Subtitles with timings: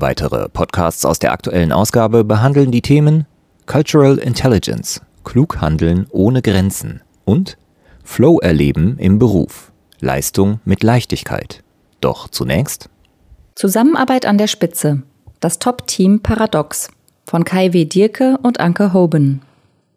[0.00, 3.26] Weitere Podcasts aus der aktuellen Ausgabe behandeln die Themen
[3.66, 7.58] Cultural Intelligence, klug handeln ohne Grenzen und
[8.04, 11.64] Flow erleben im Beruf, Leistung mit Leichtigkeit.
[12.00, 12.88] Doch zunächst
[13.56, 15.02] Zusammenarbeit an der Spitze,
[15.40, 16.90] das Top-Team Paradox
[17.26, 17.84] von Kai W.
[17.84, 19.42] Dierke und Anke Hoben.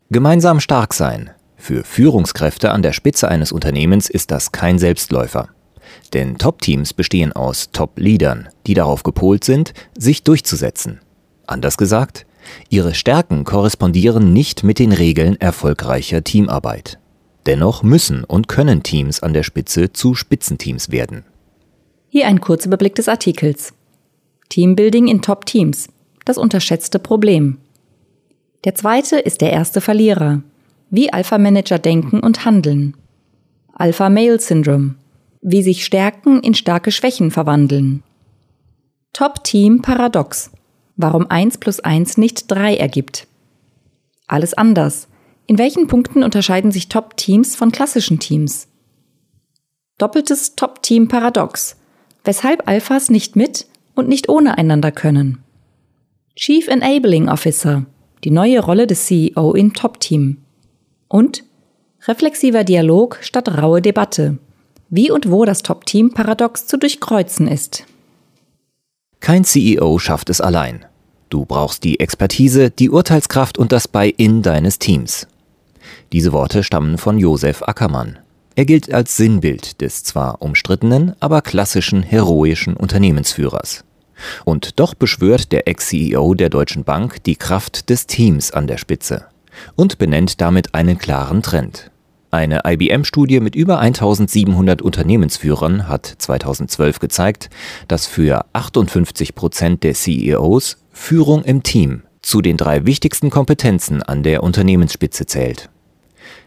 [0.09, 1.29] Gemeinsam stark sein.
[1.57, 5.49] Für Führungskräfte an der Spitze eines Unternehmens ist das kein Selbstläufer.
[6.13, 10.99] Denn Top-Teams bestehen aus Top-Leadern, die darauf gepolt sind, sich durchzusetzen.
[11.47, 12.25] Anders gesagt,
[12.69, 16.99] ihre Stärken korrespondieren nicht mit den Regeln erfolgreicher Teamarbeit.
[17.45, 21.23] Dennoch müssen und können Teams an der Spitze zu Spitzenteams werden.
[22.09, 23.73] Hier ein kurzer Überblick des Artikels.
[24.49, 25.87] Teambuilding in Top-Teams.
[26.25, 27.57] Das unterschätzte Problem.
[28.65, 30.43] Der zweite ist der erste Verlierer.
[30.89, 32.95] Wie Alpha-Manager denken und handeln.
[33.73, 34.95] Alpha-Male-Syndrom
[35.41, 38.03] wie sich Stärken in starke Schwächen verwandeln.
[39.13, 40.51] Top-Team Paradox.
[40.95, 43.27] Warum 1 plus 1 nicht 3 ergibt.
[44.27, 45.07] Alles anders.
[45.47, 48.67] In welchen Punkten unterscheiden sich Top-Teams von klassischen Teams?
[49.97, 51.77] Doppeltes Top-Team Paradox.
[52.23, 55.39] Weshalb Alphas nicht mit und nicht ohne einander können.
[56.35, 57.85] Chief Enabling Officer.
[58.23, 60.37] Die neue Rolle des CEO in Top-Team.
[61.07, 61.43] Und
[62.07, 64.37] reflexiver Dialog statt raue Debatte
[64.91, 67.85] wie und wo das Top-Team paradox zu durchkreuzen ist.
[69.19, 70.85] Kein CEO schafft es allein.
[71.29, 75.27] Du brauchst die Expertise, die Urteilskraft und das Buy-in deines Teams.
[76.11, 78.19] Diese Worte stammen von Josef Ackermann.
[78.55, 83.85] Er gilt als Sinnbild des zwar umstrittenen, aber klassischen heroischen Unternehmensführers.
[84.43, 89.25] Und doch beschwört der Ex-CEO der Deutschen Bank die Kraft des Teams an der Spitze
[89.75, 91.90] und benennt damit einen klaren Trend.
[92.31, 97.49] Eine IBM-Studie mit über 1700 Unternehmensführern hat 2012 gezeigt,
[97.89, 104.23] dass für 58 Prozent der CEOs Führung im Team zu den drei wichtigsten Kompetenzen an
[104.23, 105.69] der Unternehmensspitze zählt.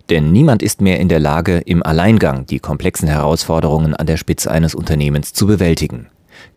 [0.09, 4.51] Denn niemand ist mehr in der Lage, im Alleingang die komplexen Herausforderungen an der Spitze
[4.51, 6.09] eines Unternehmens zu bewältigen.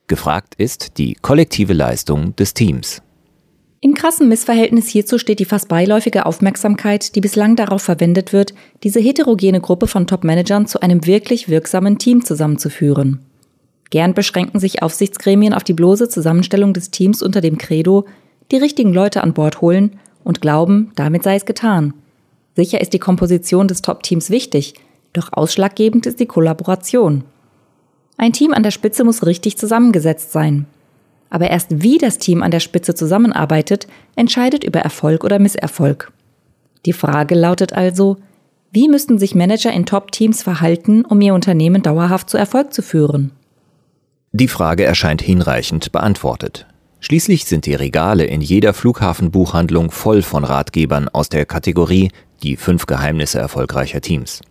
[0.07, 3.01] Gefragt ist die kollektive Leistung des Teams.
[3.79, 8.99] In krassem Missverhältnis hierzu steht die fast beiläufige Aufmerksamkeit, die bislang darauf verwendet wird, diese
[8.99, 13.19] heterogene Gruppe von Top-Managern zu einem wirklich wirksamen Team zusammenzuführen.
[13.91, 18.05] Gern beschränken sich Aufsichtsgremien auf die bloße Zusammenstellung des Teams unter dem Credo,
[18.51, 21.93] die richtigen Leute an Bord holen und glauben, damit sei es getan.
[22.55, 24.73] Sicher ist die Komposition des Top-Teams wichtig,
[25.13, 27.23] doch ausschlaggebend ist die Kollaboration.
[28.17, 30.65] Ein Team an der Spitze muss richtig zusammengesetzt sein,
[31.29, 36.11] aber erst wie das Team an der Spitze zusammenarbeitet, entscheidet über Erfolg oder Misserfolg.
[36.85, 38.17] Die Frage lautet also,
[38.71, 43.31] wie müssten sich Manager in Top-Teams verhalten, um ihr Unternehmen dauerhaft zu Erfolg zu führen?
[44.31, 46.67] Die Frage erscheint hinreichend beantwortet.
[46.99, 52.11] Schließlich sind die Regale in jeder Flughafenbuchhandlung voll von Ratgebern aus der Kategorie
[52.43, 54.41] Die fünf Geheimnisse erfolgreicher Teams.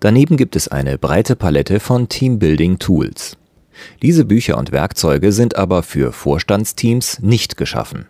[0.00, 3.36] Daneben gibt es eine breite Palette von Teambuilding-Tools.
[4.02, 8.06] Diese Bücher und Werkzeuge sind aber für Vorstandsteams nicht geschaffen.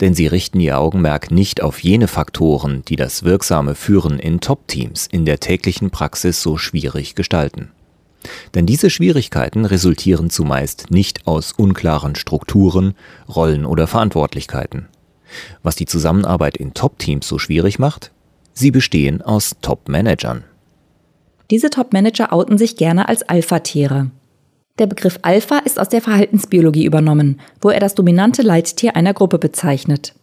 [0.00, 5.06] Denn sie richten ihr Augenmerk nicht auf jene Faktoren, die das wirksame Führen in Top-Teams
[5.06, 7.70] in der täglichen Praxis so schwierig gestalten.
[8.54, 12.94] Denn diese Schwierigkeiten resultieren zumeist nicht aus unklaren Strukturen,
[13.28, 14.88] Rollen oder Verantwortlichkeiten.
[15.62, 18.10] Was die Zusammenarbeit in Top-Teams so schwierig macht?
[18.54, 20.44] Sie bestehen aus Top-Managern.
[21.50, 24.10] Diese Top-Manager outen sich gerne als Alpha-Tiere.
[24.78, 29.38] Der Begriff Alpha ist aus der Verhaltensbiologie übernommen, wo er das dominante Leittier einer Gruppe
[29.38, 30.14] bezeichnet.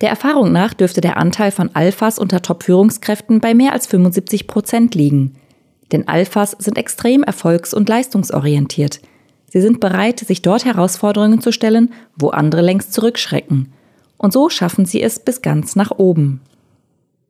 [0.00, 4.94] Der Erfahrung nach dürfte der Anteil von Alphas unter Top-Führungskräften bei mehr als 75 Prozent
[4.94, 5.34] liegen.
[5.92, 9.00] Denn Alphas sind extrem erfolgs- und leistungsorientiert.
[9.50, 13.72] Sie sind bereit, sich dort Herausforderungen zu stellen, wo andere längst zurückschrecken.
[14.16, 16.40] Und so schaffen sie es bis ganz nach oben.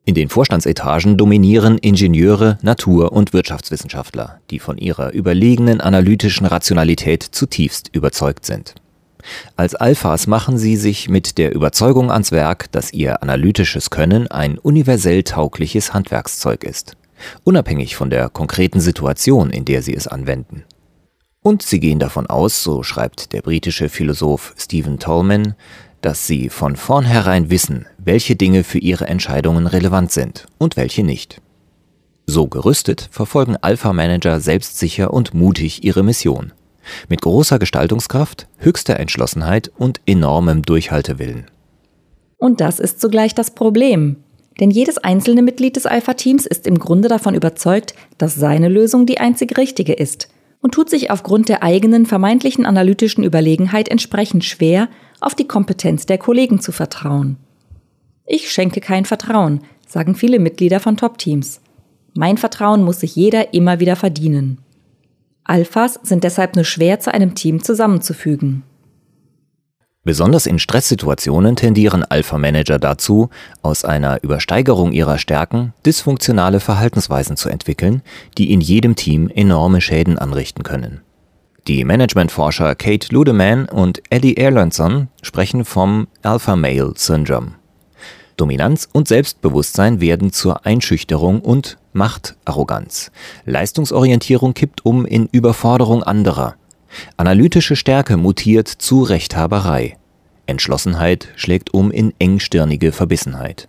[0.09, 7.91] In den Vorstandsetagen dominieren Ingenieure, Natur- und Wirtschaftswissenschaftler, die von ihrer überlegenen analytischen Rationalität zutiefst
[7.93, 8.73] überzeugt sind.
[9.55, 14.57] Als Alphas machen sie sich mit der Überzeugung ans Werk, dass ihr analytisches Können ein
[14.57, 16.97] universell taugliches Handwerkszeug ist,
[17.43, 20.63] unabhängig von der konkreten Situation, in der sie es anwenden.
[21.43, 25.53] Und sie gehen davon aus, so schreibt der britische Philosoph Stephen Tolman,
[26.01, 31.41] dass sie von vornherein wissen, welche Dinge für ihre Entscheidungen relevant sind und welche nicht.
[32.25, 36.53] So gerüstet verfolgen Alpha-Manager selbstsicher und mutig ihre Mission.
[37.07, 41.45] Mit großer Gestaltungskraft, höchster Entschlossenheit und enormem Durchhaltewillen.
[42.37, 44.17] Und das ist zugleich das Problem.
[44.59, 49.19] Denn jedes einzelne Mitglied des Alpha-Teams ist im Grunde davon überzeugt, dass seine Lösung die
[49.19, 50.29] einzig richtige ist
[50.61, 54.89] und tut sich aufgrund der eigenen vermeintlichen analytischen Überlegenheit entsprechend schwer,
[55.21, 57.37] auf die Kompetenz der Kollegen zu vertrauen.
[58.25, 61.61] Ich schenke kein Vertrauen, sagen viele Mitglieder von Top-Teams.
[62.13, 64.59] Mein Vertrauen muss sich jeder immer wieder verdienen.
[65.43, 68.63] Alphas sind deshalb nur schwer zu einem Team zusammenzufügen.
[70.03, 73.29] Besonders in Stresssituationen tendieren Alpha-Manager dazu,
[73.61, 78.01] aus einer Übersteigerung ihrer Stärken dysfunktionale Verhaltensweisen zu entwickeln,
[78.37, 81.01] die in jedem Team enorme Schäden anrichten können.
[81.67, 87.51] Die Managementforscher Kate Ludeman und Eddie Erlandson sprechen vom Alpha Male Syndrome.
[88.37, 93.11] Dominanz und Selbstbewusstsein werden zur Einschüchterung und Machtarroganz.
[93.45, 96.55] Leistungsorientierung kippt um in Überforderung anderer.
[97.17, 99.97] Analytische Stärke mutiert zu Rechthaberei.
[100.45, 103.67] Entschlossenheit schlägt um in engstirnige Verbissenheit.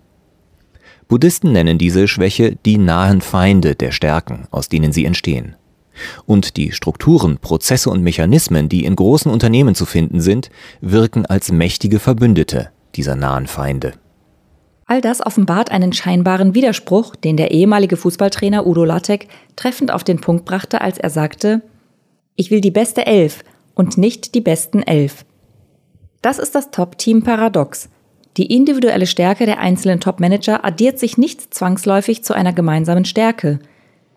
[1.07, 5.55] Buddhisten nennen diese Schwäche die nahen Feinde der Stärken, aus denen sie entstehen.
[6.25, 11.51] Und die Strukturen, Prozesse und Mechanismen, die in großen Unternehmen zu finden sind, wirken als
[11.51, 13.93] mächtige Verbündete dieser nahen Feinde.
[14.85, 20.19] All das offenbart einen scheinbaren Widerspruch, den der ehemalige Fußballtrainer Udo Lattek treffend auf den
[20.19, 21.61] Punkt brachte, als er sagte,
[22.35, 23.43] ich will die beste Elf
[23.75, 25.25] und nicht die besten Elf.
[26.21, 27.89] Das ist das Top-Team-Paradox.
[28.37, 33.59] Die individuelle Stärke der einzelnen Top-Manager addiert sich nicht zwangsläufig zu einer gemeinsamen Stärke.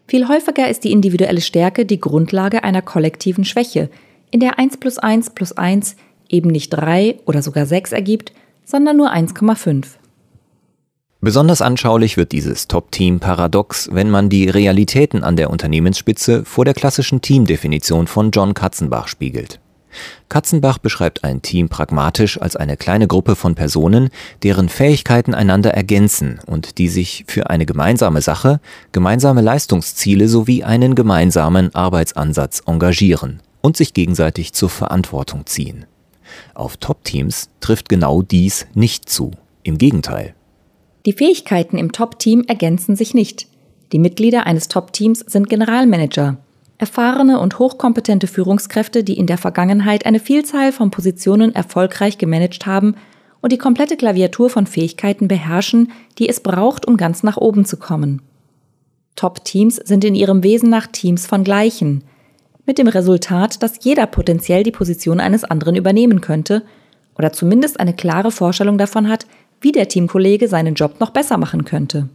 [0.06, 3.90] Viel häufiger ist die individuelle Stärke die Grundlage einer kollektiven Schwäche,
[4.30, 5.96] in der 1 plus 1 plus 1
[6.28, 8.32] eben nicht 3 oder sogar 6 ergibt,
[8.64, 9.86] sondern nur 1,5.
[11.24, 17.22] Besonders anschaulich wird dieses Top-Team-Paradox, wenn man die Realitäten an der Unternehmensspitze vor der klassischen
[17.22, 19.58] Teamdefinition von John Katzenbach spiegelt.
[20.28, 24.10] Katzenbach beschreibt ein Team pragmatisch als eine kleine Gruppe von Personen,
[24.42, 28.60] deren Fähigkeiten einander ergänzen und die sich für eine gemeinsame Sache,
[28.92, 35.86] gemeinsame Leistungsziele sowie einen gemeinsamen Arbeitsansatz engagieren und sich gegenseitig zur Verantwortung ziehen.
[36.52, 39.30] Auf Top-Teams trifft genau dies nicht zu.
[39.62, 40.34] Im Gegenteil.
[41.06, 43.46] Die Fähigkeiten im Top-Team ergänzen sich nicht.
[43.92, 46.38] Die Mitglieder eines Top-Teams sind Generalmanager,
[46.78, 52.96] erfahrene und hochkompetente Führungskräfte, die in der Vergangenheit eine Vielzahl von Positionen erfolgreich gemanagt haben
[53.42, 57.76] und die komplette Klaviatur von Fähigkeiten beherrschen, die es braucht, um ganz nach oben zu
[57.76, 58.22] kommen.
[59.14, 62.02] Top-Teams sind in ihrem Wesen nach Teams von Gleichen,
[62.64, 66.62] mit dem Resultat, dass jeder potenziell die Position eines anderen übernehmen könnte
[67.18, 69.26] oder zumindest eine klare Vorstellung davon hat,
[69.64, 72.08] wie der Teamkollege seinen Job noch besser machen könnte.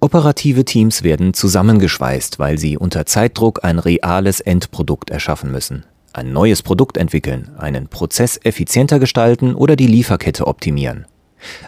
[0.00, 5.84] Operative Teams werden zusammengeschweißt, weil sie unter Zeitdruck ein reales Endprodukt erschaffen müssen.
[6.12, 11.06] Ein neues Produkt entwickeln, einen Prozess effizienter gestalten oder die Lieferkette optimieren.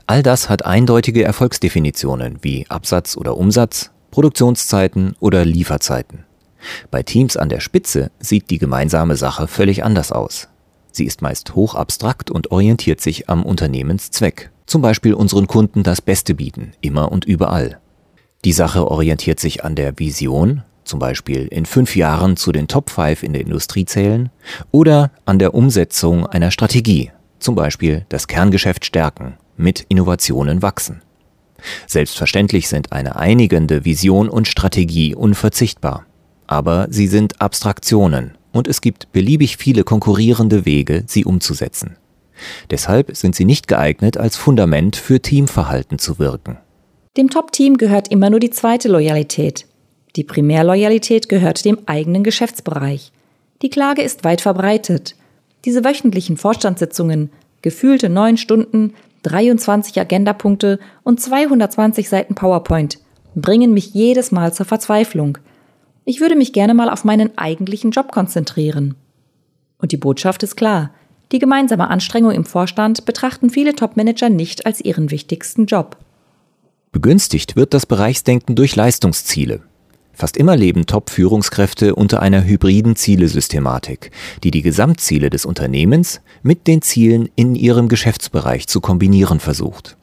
[0.06, 6.24] All das hat eindeutige Erfolgsdefinitionen wie Absatz oder Umsatz, Produktionszeiten oder Lieferzeiten.
[6.90, 10.48] Bei Teams an der Spitze sieht die gemeinsame Sache völlig anders aus.
[10.92, 16.00] Sie ist meist hoch abstrakt und orientiert sich am Unternehmenszweck zum Beispiel unseren Kunden das
[16.00, 17.80] Beste bieten, immer und überall.
[18.44, 22.88] Die Sache orientiert sich an der Vision, zum Beispiel in fünf Jahren zu den Top
[22.88, 24.30] 5 in der Industrie zählen,
[24.70, 27.10] oder an der Umsetzung einer Strategie,
[27.40, 31.02] zum Beispiel das Kerngeschäft stärken, mit Innovationen wachsen.
[31.88, 36.06] Selbstverständlich sind eine einigende Vision und Strategie unverzichtbar,
[36.46, 41.96] aber sie sind Abstraktionen und es gibt beliebig viele konkurrierende Wege, sie umzusetzen.
[42.70, 46.58] Deshalb sind sie nicht geeignet, als Fundament für Teamverhalten zu wirken.
[47.16, 49.66] Dem Top-Team gehört immer nur die zweite Loyalität.
[50.16, 53.12] Die Primärloyalität gehört dem eigenen Geschäftsbereich.
[53.62, 55.16] Die Klage ist weit verbreitet.
[55.64, 57.30] Diese wöchentlichen Vorstandssitzungen,
[57.62, 62.98] gefühlte neun Stunden, 23 Agendapunkte und 220 Seiten PowerPoint
[63.34, 65.38] bringen mich jedes Mal zur Verzweiflung.
[66.04, 68.94] Ich würde mich gerne mal auf meinen eigentlichen Job konzentrieren.
[69.78, 70.90] Und die Botschaft ist klar.
[71.32, 75.96] Die gemeinsame Anstrengung im Vorstand betrachten viele Topmanager nicht als ihren wichtigsten Job.
[76.92, 79.62] Begünstigt wird das Bereichsdenken durch Leistungsziele.
[80.12, 84.10] Fast immer leben Top-Führungskräfte unter einer hybriden Zielesystematik,
[84.42, 89.96] die die Gesamtziele des Unternehmens mit den Zielen in ihrem Geschäftsbereich zu kombinieren versucht.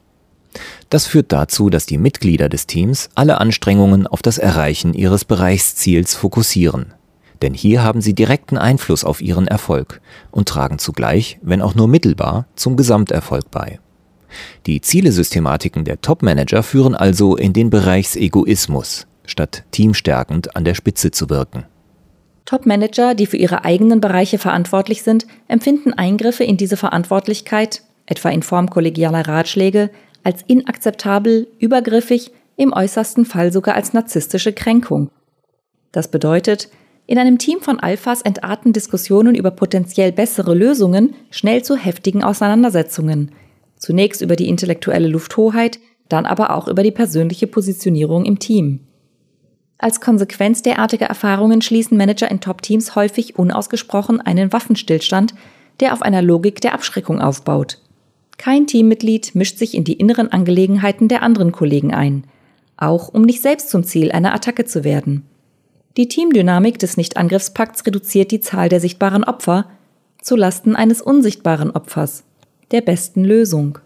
[0.89, 6.15] Das führt dazu, dass die Mitglieder des Teams alle Anstrengungen auf das Erreichen ihres Bereichsziels
[6.15, 6.93] fokussieren.
[7.41, 10.01] Denn hier haben sie direkten Einfluss auf ihren Erfolg
[10.31, 13.79] und tragen zugleich, wenn auch nur mittelbar, zum Gesamterfolg bei.
[14.65, 21.29] Die Zielesystematiken der Top-Manager führen also in den Bereichsegoismus, statt teamstärkend an der Spitze zu
[21.29, 21.65] wirken.
[22.45, 28.41] Top-Manager, die für ihre eigenen Bereiche verantwortlich sind, empfinden Eingriffe in diese Verantwortlichkeit, etwa in
[28.41, 29.89] Form kollegialer Ratschläge,
[30.23, 35.11] als inakzeptabel, übergriffig, im äußersten Fall sogar als narzisstische Kränkung.
[35.91, 36.69] Das bedeutet,
[37.07, 43.31] in einem Team von Alphas entarten Diskussionen über potenziell bessere Lösungen schnell zu heftigen Auseinandersetzungen,
[43.77, 48.81] zunächst über die intellektuelle Lufthoheit, dann aber auch über die persönliche Positionierung im Team.
[49.77, 55.33] Als Konsequenz derartiger Erfahrungen schließen Manager in Top-Teams häufig unausgesprochen einen Waffenstillstand,
[55.79, 57.77] der auf einer Logik der Abschreckung aufbaut.
[58.37, 62.25] Kein Teammitglied mischt sich in die inneren Angelegenheiten der anderen Kollegen ein,
[62.75, 65.23] auch um nicht selbst zum Ziel einer Attacke zu werden.
[65.97, 69.65] Die Teamdynamik des Nichtangriffspakts reduziert die Zahl der sichtbaren Opfer
[70.21, 72.23] zu Lasten eines unsichtbaren Opfers,
[72.69, 73.79] der besten Lösung.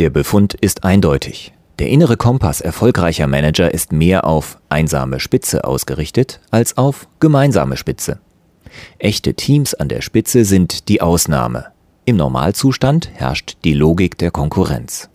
[0.00, 1.52] Der Befund ist eindeutig.
[1.78, 8.18] Der innere Kompass erfolgreicher Manager ist mehr auf einsame Spitze ausgerichtet als auf gemeinsame Spitze.
[8.98, 11.66] Echte Teams an der Spitze sind die Ausnahme.
[12.04, 15.08] Im Normalzustand herrscht die Logik der Konkurrenz.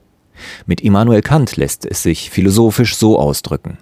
[0.66, 3.78] Mit Immanuel Kant lässt es sich philosophisch so ausdrücken.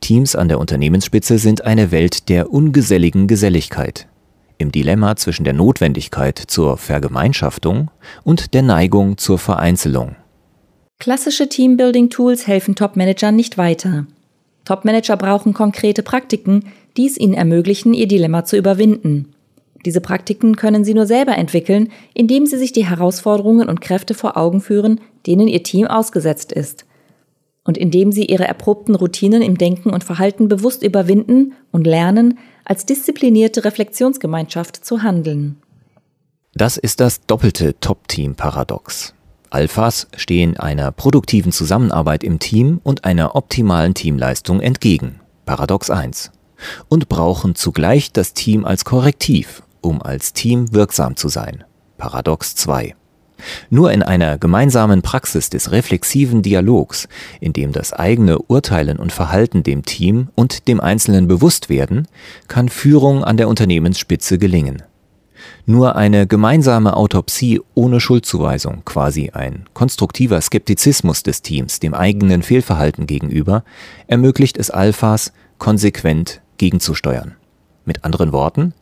[0.00, 4.06] Teams an der Unternehmensspitze sind eine Welt der ungeselligen Geselligkeit.
[4.58, 7.90] Im Dilemma zwischen der Notwendigkeit zur Vergemeinschaftung
[8.24, 10.16] und der Neigung zur Vereinzelung.
[10.98, 14.06] Klassische Teambuilding-Tools helfen Top-Managern nicht weiter.
[14.64, 16.64] Top-Manager brauchen konkrete Praktiken,
[16.96, 19.32] die es ihnen ermöglichen, ihr Dilemma zu überwinden.
[19.86, 24.36] Diese Praktiken können sie nur selber entwickeln, indem sie sich die Herausforderungen und Kräfte vor
[24.36, 26.84] Augen führen, denen ihr Team ausgesetzt ist.
[27.68, 32.86] Und indem sie ihre erprobten Routinen im Denken und Verhalten bewusst überwinden und lernen, als
[32.86, 35.56] disziplinierte Reflexionsgemeinschaft zu handeln.
[36.54, 39.12] Das ist das doppelte Top-Team-Paradox.
[39.50, 45.20] Alphas stehen einer produktiven Zusammenarbeit im Team und einer optimalen Teamleistung entgegen.
[45.44, 46.30] Paradox 1.
[46.88, 51.64] Und brauchen zugleich das Team als Korrektiv, um als Team wirksam zu sein.
[51.98, 52.94] Paradox 2.
[53.70, 57.08] Nur in einer gemeinsamen Praxis des reflexiven Dialogs,
[57.40, 62.08] in dem das eigene Urteilen und Verhalten dem Team und dem Einzelnen bewusst werden,
[62.48, 64.82] kann Führung an der Unternehmensspitze gelingen.
[65.66, 73.06] Nur eine gemeinsame Autopsie ohne Schuldzuweisung, quasi ein konstruktiver Skeptizismus des Teams dem eigenen Fehlverhalten
[73.06, 73.64] gegenüber,
[74.06, 77.36] ermöglicht es Alphas, konsequent gegenzusteuern.
[77.84, 78.74] Mit anderen Worten,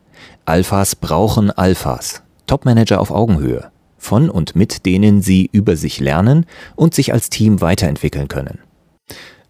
[0.45, 6.93] Alphas brauchen Alphas, Topmanager auf Augenhöhe, von und mit denen sie über sich lernen und
[6.93, 8.59] sich als Team weiterentwickeln können.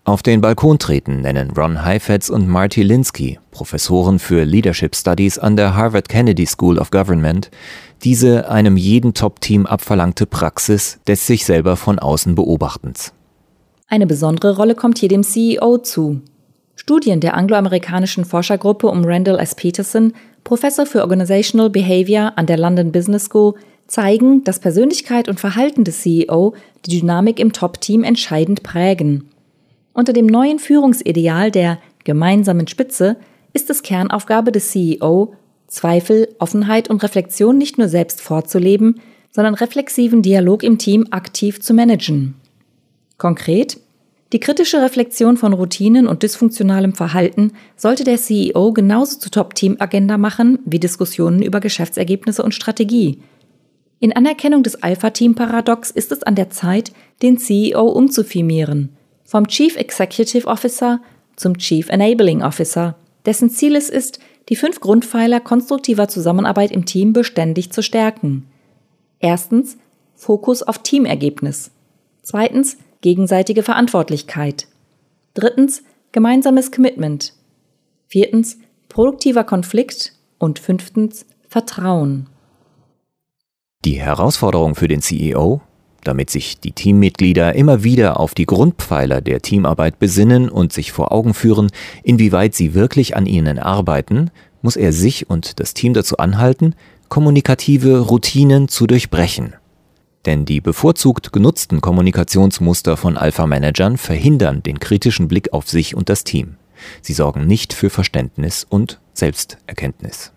[0.08, 5.58] Auf den Balkon treten nennen Ron Heifetz und Marty Linsky, Professoren für Leadership Studies an
[5.58, 7.52] der Harvard Kennedy School of Government,
[8.06, 13.12] diese einem jeden Top-Team abverlangte Praxis des sich selber von außen Beobachtens.
[13.90, 16.22] Eine besondere Rolle kommt hier dem CEO zu.
[16.76, 19.56] Studien der angloamerikanischen Forschergruppe um Randall S.
[19.56, 20.14] Peterson,
[20.46, 23.56] Professor für Organizational Behavior an der London Business School,
[23.88, 26.54] zeigen, dass Persönlichkeit und Verhalten des CEO
[26.86, 29.30] die Dynamik im Top-Team entscheidend prägen.
[29.94, 33.18] Unter dem neuen Führungsideal der gemeinsamen Spitze
[33.54, 35.34] ist es Kernaufgabe des CEO,
[35.68, 39.02] Zweifel, Offenheit und Reflexion nicht nur selbst vorzuleben,
[39.32, 42.36] sondern reflexiven Dialog im Team aktiv zu managen.
[43.18, 43.80] Konkret,
[44.34, 50.60] die kritische Reflexion von Routinen und dysfunktionalem Verhalten sollte der CEO genauso zur Top-Team-Agenda machen
[50.66, 53.20] wie Diskussionen über Geschäftsergebnisse und Strategie.
[54.00, 60.48] In Anerkennung des Alpha-Team-Paradox ist es an der Zeit, den CEO umzufirmieren vom Chief Executive
[60.48, 61.02] Officer
[61.36, 67.12] zum Chief Enabling Officer, dessen Ziel es ist, die fünf Grundpfeiler konstruktiver Zusammenarbeit im Team
[67.12, 68.48] beständig zu stärken.
[69.20, 69.78] Erstens
[70.16, 71.72] Fokus auf Teamergebnis.
[72.24, 74.68] Zweitens gegenseitige Verantwortlichkeit.
[75.34, 77.34] Drittens gemeinsames Commitment.
[78.08, 82.30] Viertens produktiver Konflikt und fünftens Vertrauen.
[83.88, 85.62] Die Herausforderung für den CEO
[86.04, 91.12] damit sich die Teammitglieder immer wieder auf die Grundpfeiler der Teamarbeit besinnen und sich vor
[91.12, 91.70] Augen führen,
[92.04, 94.30] inwieweit sie wirklich an ihnen arbeiten,
[94.62, 96.76] muss er sich und das Team dazu anhalten,
[97.08, 99.54] kommunikative Routinen zu durchbrechen.
[100.26, 106.26] Denn die bevorzugt genutzten Kommunikationsmuster von Alpha-Managern verhindern den kritischen Blick auf sich und das
[106.26, 106.56] Team.
[107.02, 110.34] Sie sorgen nicht für Verständnis und Selbsterkenntnis.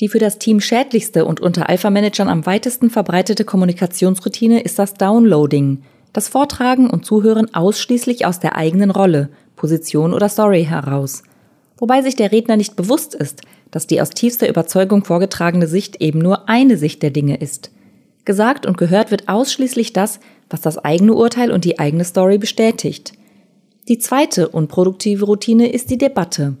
[0.00, 5.82] Die für das Team schädlichste und unter Alpha-Managern am weitesten verbreitete Kommunikationsroutine ist das Downloading,
[6.12, 11.24] das Vortragen und Zuhören ausschließlich aus der eigenen Rolle, Position oder Story heraus.
[11.78, 16.20] Wobei sich der Redner nicht bewusst ist, dass die aus tiefster Überzeugung vorgetragene Sicht eben
[16.20, 17.70] nur eine Sicht der Dinge ist.
[18.24, 23.12] Gesagt und gehört wird ausschließlich das, was das eigene Urteil und die eigene Story bestätigt.
[23.88, 26.56] Die zweite unproduktive Routine ist die Debatte.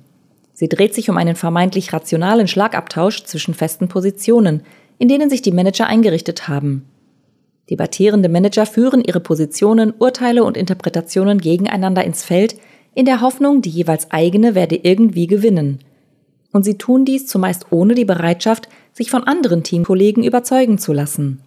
[0.58, 4.64] Sie dreht sich um einen vermeintlich rationalen Schlagabtausch zwischen festen Positionen,
[4.98, 6.84] in denen sich die Manager eingerichtet haben.
[7.70, 12.56] Debattierende Manager führen ihre Positionen, Urteile und Interpretationen gegeneinander ins Feld,
[12.92, 15.78] in der Hoffnung, die jeweils eigene werde irgendwie gewinnen.
[16.50, 21.40] Und sie tun dies zumeist ohne die Bereitschaft, sich von anderen Teamkollegen überzeugen zu lassen.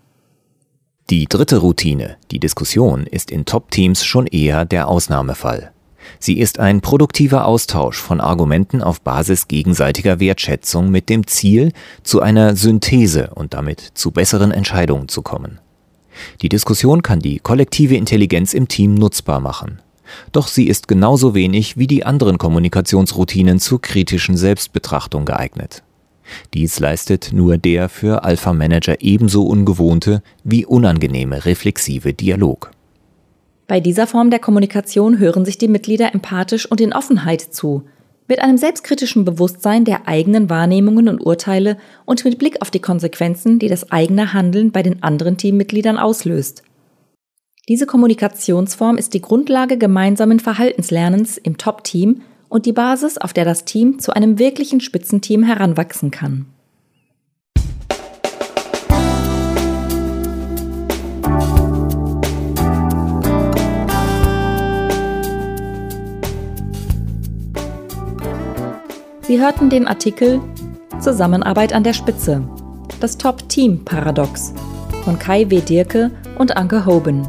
[1.09, 5.73] Die dritte Routine, die Diskussion, ist in Top-Teams schon eher der Ausnahmefall.
[6.19, 11.71] Sie ist ein produktiver Austausch von Argumenten auf Basis gegenseitiger Wertschätzung mit dem Ziel,
[12.03, 15.59] zu einer Synthese und damit zu besseren Entscheidungen zu kommen.
[16.41, 19.81] Die Diskussion kann die kollektive Intelligenz im Team nutzbar machen.
[20.31, 25.83] Doch sie ist genauso wenig wie die anderen Kommunikationsroutinen zur kritischen Selbstbetrachtung geeignet.
[26.53, 32.71] Dies leistet nur der für Alpha-Manager ebenso ungewohnte wie unangenehme reflexive Dialog.
[33.71, 37.83] Bei dieser Form der Kommunikation hören sich die Mitglieder empathisch und in Offenheit zu,
[38.27, 43.59] mit einem selbstkritischen Bewusstsein der eigenen Wahrnehmungen und Urteile und mit Blick auf die Konsequenzen,
[43.59, 46.63] die das eigene Handeln bei den anderen Teammitgliedern auslöst.
[47.69, 53.63] Diese Kommunikationsform ist die Grundlage gemeinsamen Verhaltenslernens im Top-Team und die Basis, auf der das
[53.63, 56.45] Team zu einem wirklichen Spitzenteam heranwachsen kann.
[69.31, 70.41] Sie hörten den Artikel
[70.99, 72.43] Zusammenarbeit an der Spitze,
[72.99, 74.53] das Top-Team-Paradox
[75.05, 75.61] von Kai W.
[75.61, 77.25] Dirke und Anke Hoben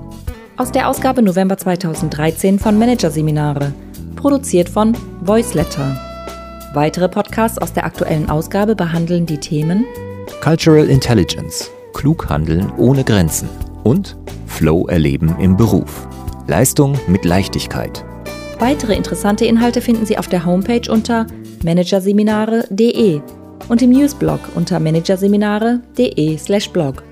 [0.56, 3.72] aus der Ausgabe November 2013 von Managerseminare
[4.16, 5.96] produziert von Voiceletter.
[6.74, 9.84] Weitere Podcasts aus der aktuellen Ausgabe behandeln die Themen
[10.42, 13.48] Cultural Intelligence, klug handeln ohne Grenzen
[13.84, 14.16] und
[14.48, 16.08] Flow erleben im Beruf.
[16.48, 18.04] Leistung mit Leichtigkeit.
[18.58, 21.28] Weitere interessante Inhalte finden Sie auf der Homepage unter
[21.64, 23.20] managerseminare.de
[23.68, 27.02] und im Newsblog unter managerseminare.de/blog.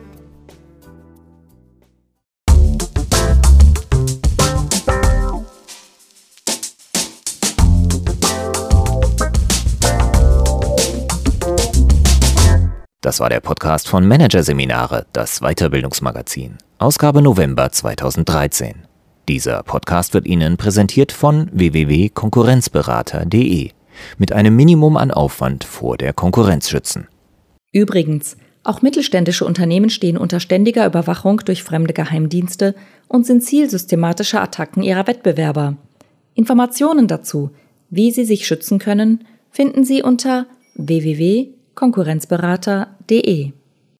[13.02, 18.86] Das war der Podcast von Managerseminare, das Weiterbildungsmagazin, Ausgabe November 2013.
[19.26, 23.70] Dieser Podcast wird Ihnen präsentiert von www.konkurrenzberater.de
[24.18, 27.08] mit einem Minimum an Aufwand vor der Konkurrenz schützen.
[27.72, 32.74] Übrigens, auch mittelständische Unternehmen stehen unter ständiger Überwachung durch fremde Geheimdienste
[33.08, 35.76] und sind Ziel systematischer Attacken ihrer Wettbewerber.
[36.34, 37.50] Informationen dazu,
[37.88, 43.52] wie sie sich schützen können, finden Sie unter www konkurrenzberater.de